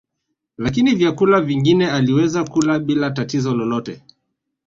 [0.57, 4.03] Lakini vyakula vingine aliweza kula bila tatizo lolote